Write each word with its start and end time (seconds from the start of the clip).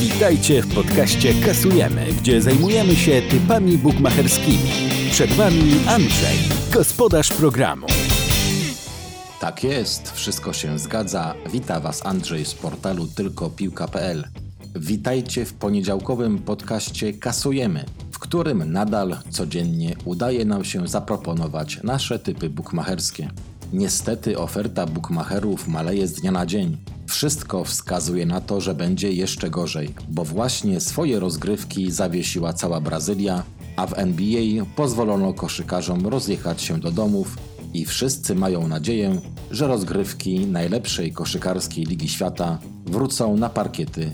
Witajcie 0.00 0.62
w 0.62 0.74
podcaście 0.74 1.34
Kasujemy, 1.34 2.06
gdzie 2.20 2.42
zajmujemy 2.42 2.96
się 2.96 3.22
typami 3.22 3.78
bukmacherskimi. 3.78 4.70
Przed 5.10 5.32
Wami 5.32 5.72
Andrzej, 5.88 6.38
gospodarz 6.72 7.28
programu. 7.28 7.86
Tak 9.40 9.64
jest, 9.64 10.12
wszystko 10.12 10.52
się 10.52 10.78
zgadza. 10.78 11.34
Wita 11.52 11.80
Was 11.80 12.06
Andrzej 12.06 12.44
z 12.44 12.54
portalu 12.54 13.06
tylkopiłka.pl. 13.06 14.24
Witajcie 14.76 15.44
w 15.44 15.54
poniedziałkowym 15.54 16.38
podcaście 16.38 17.12
Kasujemy, 17.12 17.84
w 18.12 18.18
którym 18.18 18.72
nadal 18.72 19.16
codziennie 19.30 19.96
udaje 20.04 20.44
nam 20.44 20.64
się 20.64 20.88
zaproponować 20.88 21.80
nasze 21.82 22.18
typy 22.18 22.50
bukmacherskie. 22.50 23.30
Niestety 23.72 24.38
oferta 24.38 24.86
bukmacherów 24.86 25.68
maleje 25.68 26.08
z 26.08 26.12
dnia 26.12 26.32
na 26.32 26.46
dzień. 26.46 26.93
Wszystko 27.14 27.64
wskazuje 27.64 28.26
na 28.26 28.40
to, 28.40 28.60
że 28.60 28.74
będzie 28.74 29.12
jeszcze 29.12 29.50
gorzej, 29.50 29.94
bo 30.08 30.24
właśnie 30.24 30.80
swoje 30.80 31.20
rozgrywki 31.20 31.90
zawiesiła 31.92 32.52
cała 32.52 32.80
Brazylia, 32.80 33.42
a 33.76 33.86
w 33.86 33.98
NBA 33.98 34.64
pozwolono 34.76 35.34
koszykarzom 35.34 36.06
rozjechać 36.06 36.62
się 36.62 36.80
do 36.80 36.90
domów 36.90 37.36
i 37.74 37.84
wszyscy 37.84 38.34
mają 38.34 38.68
nadzieję, 38.68 39.20
że 39.50 39.66
rozgrywki 39.66 40.46
najlepszej 40.46 41.12
koszykarskiej 41.12 41.84
Ligi 41.84 42.08
Świata 42.08 42.58
wrócą 42.86 43.36
na 43.36 43.48
parkiety 43.48 44.10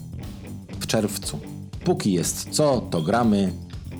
w 0.80 0.86
czerwcu. 0.86 1.38
Póki 1.84 2.12
jest 2.12 2.48
co, 2.50 2.80
to 2.90 3.02
gramy, 3.02 3.52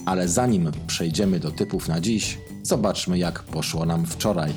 ale 0.07 0.29
zanim 0.29 0.71
przejdziemy 0.87 1.41
do 1.41 1.51
typów 1.51 1.89
na 1.89 2.01
dziś, 2.01 2.39
zobaczmy 2.63 3.19
jak 3.19 3.43
poszło 3.43 3.87
nam 3.87 4.07
wczoraj. 4.07 4.53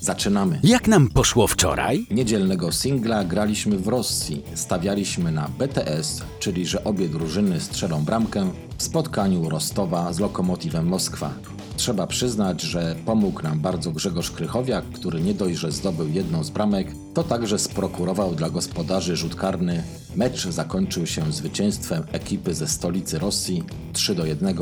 Zaczynamy. 0.00 0.60
Jak 0.62 0.88
nam 0.88 1.08
poszło 1.08 1.46
wczoraj? 1.46 2.06
Niedzielnego 2.10 2.72
singla 2.72 3.24
graliśmy 3.24 3.78
w 3.78 3.88
Rosji. 3.88 4.42
Stawialiśmy 4.54 5.32
na 5.32 5.48
BTS, 5.58 6.22
czyli 6.38 6.66
że 6.66 6.84
obie 6.84 7.08
drużyny 7.08 7.60
strzelą 7.60 8.04
bramkę 8.04 8.50
w 8.78 8.82
spotkaniu 8.82 9.48
Rostowa 9.48 10.12
z 10.12 10.20
Lokomotywem 10.20 10.86
Moskwa. 10.86 11.30
Trzeba 11.76 12.06
przyznać, 12.06 12.62
że 12.62 12.96
pomógł 13.06 13.42
nam 13.42 13.60
bardzo 13.60 13.92
Grzegorz 13.92 14.30
Krychowiak, 14.30 14.84
który 14.84 15.20
nie 15.20 15.34
dość, 15.34 15.58
że 15.58 15.72
zdobył 15.72 16.08
jedną 16.08 16.44
z 16.44 16.50
bramek, 16.50 16.88
to 17.14 17.22
także 17.22 17.58
sprokurował 17.58 18.34
dla 18.34 18.50
gospodarzy 18.50 19.16
rzut 19.16 19.34
karny. 19.34 19.82
Mecz 20.16 20.48
zakończył 20.48 21.06
się 21.06 21.32
zwycięstwem 21.32 22.02
ekipy 22.12 22.54
ze 22.54 22.68
stolicy 22.68 23.18
Rosji 23.18 23.64
3 23.92 24.14
do 24.14 24.26
1, 24.26 24.56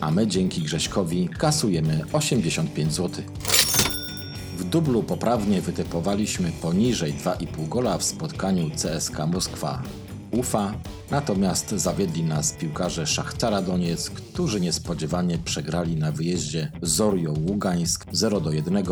a 0.00 0.10
my 0.10 0.26
dzięki 0.26 0.62
Grześkowi 0.62 1.28
kasujemy 1.38 2.04
85 2.12 2.92
zł. 2.92 3.24
Dublu 4.72 5.02
poprawnie 5.02 5.60
wytypowaliśmy 5.60 6.52
poniżej 6.52 7.14
2,5 7.14 7.68
gola 7.68 7.98
w 7.98 8.04
spotkaniu 8.04 8.70
CSK 8.70 9.18
Moskwa 9.26 9.82
Ufa, 10.30 10.74
natomiast 11.10 11.70
zawiedli 11.70 12.22
nas 12.22 12.52
piłkarze 12.52 13.06
Szachtara 13.06 13.62
Doniec, 13.62 14.10
którzy 14.10 14.60
niespodziewanie 14.60 15.38
przegrali 15.38 15.96
na 15.96 16.12
wyjeździe 16.12 16.72
Zorio 16.82 17.32
Ługańsk 17.48 18.06
0 18.12 18.40
do 18.40 18.52
1 18.52 18.84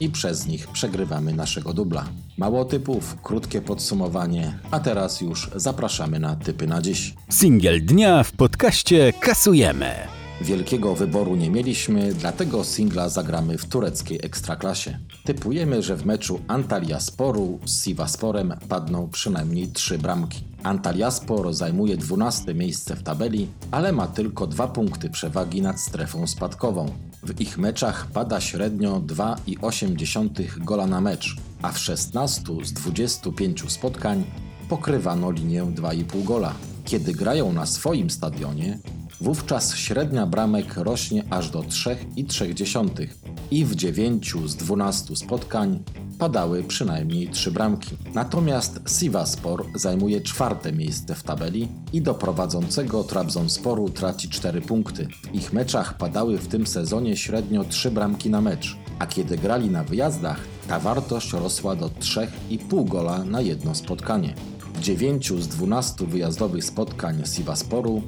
i 0.00 0.10
przez 0.10 0.46
nich 0.46 0.68
przegrywamy 0.68 1.32
naszego 1.32 1.72
dubla. 1.72 2.04
Mało 2.38 2.64
typów, 2.64 3.16
krótkie 3.22 3.62
podsumowanie, 3.62 4.58
a 4.70 4.80
teraz 4.80 5.20
już 5.20 5.50
zapraszamy 5.56 6.20
na 6.20 6.36
typy 6.36 6.66
na 6.66 6.82
dziś. 6.82 7.14
Singiel 7.30 7.84
dnia 7.84 8.22
w 8.22 8.32
podcaście 8.32 9.12
Kasujemy. 9.20 10.19
Wielkiego 10.40 10.94
wyboru 10.94 11.36
nie 11.36 11.50
mieliśmy, 11.50 12.14
dlatego 12.14 12.64
singla 12.64 13.08
zagramy 13.08 13.58
w 13.58 13.64
tureckiej 13.66 14.18
ekstraklasie. 14.22 14.98
Typujemy, 15.24 15.82
że 15.82 15.96
w 15.96 16.06
meczu 16.06 16.40
Antalyasporu 16.48 17.58
z 17.64 17.84
Sivasporem 17.84 18.54
padną 18.68 19.08
przynajmniej 19.08 19.68
trzy 19.68 19.98
bramki. 19.98 20.44
Antalyaspor 20.62 21.54
zajmuje 21.54 21.96
12 21.96 22.54
miejsce 22.54 22.96
w 22.96 23.02
tabeli, 23.02 23.48
ale 23.70 23.92
ma 23.92 24.06
tylko 24.06 24.46
dwa 24.46 24.68
punkty 24.68 25.10
przewagi 25.10 25.62
nad 25.62 25.80
strefą 25.80 26.26
spadkową. 26.26 26.86
W 27.22 27.40
ich 27.40 27.58
meczach 27.58 28.06
pada 28.06 28.40
średnio 28.40 29.00
2,8 29.00 30.64
gola 30.64 30.86
na 30.86 31.00
mecz, 31.00 31.36
a 31.62 31.72
w 31.72 31.78
16 31.78 32.42
z 32.64 32.72
25 32.72 33.72
spotkań 33.72 34.24
pokrywano 34.68 35.30
linię 35.30 35.62
2,5 35.62 36.24
gola. 36.24 36.54
Kiedy 36.84 37.12
grają 37.12 37.52
na 37.52 37.66
swoim 37.66 38.10
stadionie, 38.10 38.78
Wówczas 39.20 39.76
średnia 39.76 40.26
bramek 40.26 40.76
rośnie 40.76 41.24
aż 41.30 41.50
do 41.50 41.60
3,3 41.60 43.08
i 43.50 43.64
w 43.64 43.74
9 43.74 44.34
z 44.46 44.56
12 44.56 45.16
spotkań 45.16 45.82
padały 46.18 46.62
przynajmniej 46.64 47.28
3 47.28 47.50
bramki. 47.50 47.96
Natomiast 48.14 48.80
Sivaspor 48.98 49.64
zajmuje 49.74 50.20
czwarte 50.20 50.72
miejsce 50.72 51.14
w 51.14 51.22
tabeli 51.22 51.68
i 51.92 52.02
do 52.02 52.14
prowadzącego 52.14 53.04
Trabzonsporu 53.04 53.88
traci 53.88 54.28
4 54.28 54.60
punkty. 54.60 55.08
W 55.22 55.34
ich 55.34 55.52
meczach 55.52 55.96
padały 55.96 56.38
w 56.38 56.48
tym 56.48 56.66
sezonie 56.66 57.16
średnio 57.16 57.64
3 57.64 57.90
bramki 57.90 58.30
na 58.30 58.40
mecz, 58.40 58.76
a 58.98 59.06
kiedy 59.06 59.36
grali 59.36 59.70
na 59.70 59.84
wyjazdach, 59.84 60.40
ta 60.68 60.80
wartość 60.80 61.32
rosła 61.32 61.76
do 61.76 61.88
3,5 61.88 62.88
gola 62.88 63.24
na 63.24 63.40
jedno 63.40 63.74
spotkanie. 63.74 64.34
W 64.74 64.80
9 64.80 65.32
z 65.38 65.48
12 65.48 66.06
wyjazdowych 66.06 66.64
spotkań 66.64 67.22
Sivasporu 67.26 68.02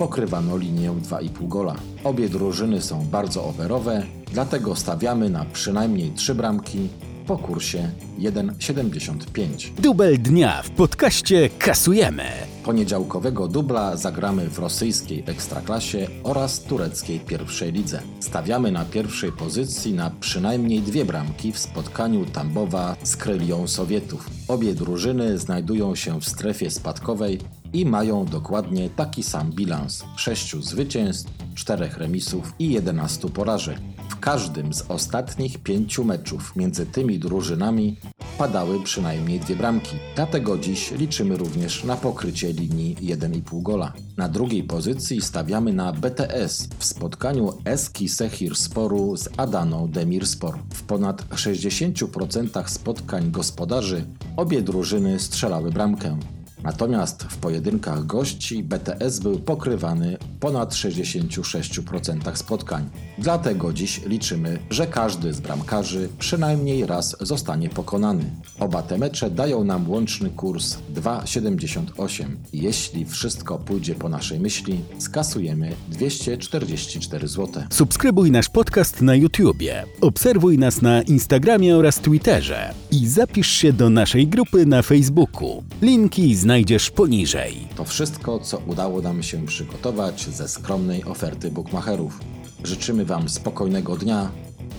pokrywano 0.00 0.56
linię 0.56 0.90
2,5 0.90 1.48
gola. 1.48 1.74
Obie 2.04 2.28
drużyny 2.28 2.82
są 2.82 3.06
bardzo 3.06 3.44
overowe, 3.44 4.06
dlatego 4.32 4.76
stawiamy 4.76 5.30
na 5.30 5.44
przynajmniej 5.44 6.10
3 6.10 6.34
bramki 6.34 6.88
po 7.26 7.38
kursie 7.38 7.90
1,75. 8.18 9.70
Dubel 9.80 10.18
dnia 10.18 10.62
w 10.62 10.70
podcaście 10.70 11.50
Kasujemy. 11.58 12.24
Poniedziałkowego 12.64 13.48
dubla 13.48 13.96
zagramy 13.96 14.48
w 14.48 14.58
rosyjskiej 14.58 15.24
ekstraklasie 15.26 16.08
oraz 16.22 16.60
tureckiej 16.62 17.20
pierwszej 17.20 17.72
lidze. 17.72 18.02
Stawiamy 18.20 18.72
na 18.72 18.84
pierwszej 18.84 19.32
pozycji 19.32 19.94
na 19.94 20.10
przynajmniej 20.20 20.80
dwie 20.80 21.04
bramki 21.04 21.52
w 21.52 21.58
spotkaniu 21.58 22.26
Tambowa 22.26 22.96
z 23.02 23.16
Krylią 23.16 23.68
Sowietów. 23.68 24.30
Obie 24.48 24.74
drużyny 24.74 25.38
znajdują 25.38 25.94
się 25.94 26.20
w 26.20 26.28
strefie 26.28 26.70
spadkowej 26.70 27.38
i 27.72 27.86
mają 27.86 28.24
dokładnie 28.24 28.90
taki 28.90 29.22
sam 29.22 29.52
bilans: 29.52 30.04
6 30.16 30.56
zwycięstw, 30.56 31.30
4 31.54 31.90
remisów 31.96 32.54
i 32.58 32.70
11 32.70 33.28
porażek. 33.28 33.78
W 34.08 34.18
każdym 34.20 34.74
z 34.74 34.82
ostatnich 34.88 35.58
pięciu 35.58 36.04
meczów 36.04 36.56
między 36.56 36.86
tymi 36.86 37.18
drużynami 37.18 37.96
padały 38.38 38.82
przynajmniej 38.82 39.40
dwie 39.40 39.56
bramki. 39.56 39.96
Dlatego 40.16 40.58
dziś 40.58 40.90
liczymy 40.90 41.36
również 41.36 41.84
na 41.84 41.96
pokrycie 41.96 42.52
linii 42.52 42.96
1,5 42.96 43.62
gola. 43.62 43.92
Na 44.16 44.28
drugiej 44.28 44.64
pozycji 44.64 45.20
stawiamy 45.20 45.72
na 45.72 45.92
BTS 45.92 46.68
w 46.78 46.84
spotkaniu 46.84 47.52
Eski 47.64 48.08
Sehir 48.08 48.56
Sporu 48.56 49.16
z 49.16 49.28
Adaną 49.36 49.88
Demirspor. 49.88 50.58
W 50.74 50.82
ponad 50.82 51.28
60% 51.28 52.68
spotkań 52.68 53.30
gospodarzy 53.30 54.04
obie 54.36 54.62
drużyny 54.62 55.18
strzelały 55.18 55.70
bramkę. 55.70 56.18
Natomiast 56.62 57.22
w 57.22 57.36
pojedynkach 57.36 58.06
gości 58.06 58.62
BTS 58.62 59.18
był 59.18 59.38
pokrywany 59.38 60.16
ponad 60.40 60.72
66% 60.74 62.36
spotkań. 62.36 62.90
Dlatego 63.18 63.72
dziś 63.72 64.00
liczymy, 64.06 64.58
że 64.70 64.86
każdy 64.86 65.32
z 65.32 65.40
bramkarzy 65.40 66.08
przynajmniej 66.18 66.86
raz 66.86 67.16
zostanie 67.20 67.68
pokonany. 67.68 68.24
Oba 68.60 68.82
te 68.82 68.98
mecze 68.98 69.30
dają 69.30 69.64
nam 69.64 69.90
łączny 69.90 70.30
kurs 70.30 70.76
2,78. 70.94 72.24
Jeśli 72.52 73.04
wszystko 73.04 73.58
pójdzie 73.58 73.94
po 73.94 74.08
naszej 74.08 74.40
myśli, 74.40 74.80
skasujemy 74.98 75.72
244 75.88 77.28
zł. 77.28 77.62
Subskrybuj 77.70 78.30
nasz 78.30 78.48
podcast 78.48 79.02
na 79.02 79.14
YouTubie, 79.14 79.84
obserwuj 80.00 80.58
nas 80.58 80.82
na 80.82 81.02
Instagramie 81.02 81.76
oraz 81.76 82.00
Twitterze 82.00 82.74
i 82.92 83.06
zapisz 83.08 83.50
się 83.50 83.72
do 83.72 83.90
naszej 83.90 84.28
grupy 84.28 84.66
na 84.66 84.82
Facebooku. 84.82 85.62
Linki 85.82 86.34
znajdziesz 86.34 86.90
poniżej. 86.90 87.68
To 87.76 87.84
wszystko, 87.84 88.38
co 88.38 88.58
udało 88.66 89.02
nam 89.02 89.22
się 89.22 89.46
przygotować 89.46 90.28
ze 90.28 90.48
skromnej 90.48 91.04
oferty 91.04 91.50
bookmacherów. 91.50 92.20
Życzymy 92.64 93.04
Wam 93.04 93.28
spokojnego 93.28 93.96
dnia. 93.96 94.30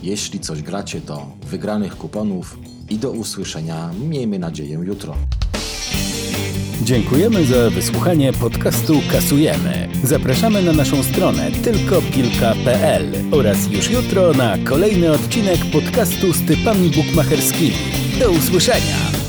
Jeśli 0.04 0.40
coś 0.40 0.62
gracie, 0.62 1.02
to 1.02 1.32
wygranych 1.46 1.98
kuponów 1.98 2.60
i 2.90 2.98
do 2.98 3.12
usłyszenia, 3.12 3.90
miejmy 4.10 4.40
nadzieję, 4.40 4.80
jutro. 4.84 5.16
Dziękujemy 6.84 7.46
za 7.46 7.70
wysłuchanie 7.70 8.34
podcastu 8.34 8.94
Kasujemy. 9.12 9.88
Zapraszamy 10.04 10.64
na 10.64 10.74
naszą 10.74 11.04
stronę 11.04 11.52
tylkopilka.pl 11.64 13.06
oraz 13.32 13.72
już 13.72 13.90
jutro 13.90 14.34
na 14.34 14.58
kolejny 14.58 15.12
odcinek 15.12 15.58
podcastu 15.72 16.34
z 16.34 16.46
typami 16.46 16.90
bukmacherskimi. 16.90 18.01
Do 18.22 18.32
usłyszenia! 18.32 19.21